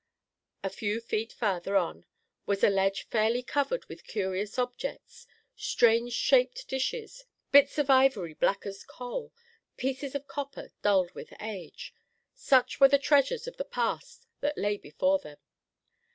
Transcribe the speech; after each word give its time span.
A 0.63 0.69
few 0.71 0.99
feet 0.99 1.31
farther 1.31 1.75
on 1.77 2.07
was 2.47 2.63
a 2.63 2.71
ledge 2.71 3.03
fairly 3.09 3.43
covered 3.43 3.85
with 3.85 4.03
curious 4.07 4.57
objects; 4.57 5.27
strange 5.55 6.13
shaped 6.13 6.67
dishes; 6.67 7.25
bits 7.51 7.77
of 7.77 7.91
ivory, 7.91 8.33
black 8.33 8.65
as 8.65 8.83
coal; 8.83 9.31
pieces 9.77 10.15
of 10.15 10.25
copper, 10.27 10.71
dulled 10.81 11.11
with 11.11 11.31
age. 11.39 11.93
Such 12.33 12.79
were 12.79 12.89
the 12.89 12.97
treasures 12.97 13.45
of 13.47 13.57
the 13.57 13.63
past 13.63 14.25
that 14.39 14.57
lay 14.57 14.75
before 14.75 15.19
them. 15.19 15.37